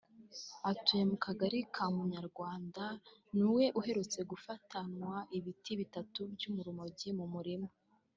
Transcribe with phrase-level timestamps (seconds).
[0.71, 2.85] atuye mu kagari ka Munyarwanda
[3.37, 7.69] niwe uherutse gufatanwa ibiti bitatu by’urumogi mu murima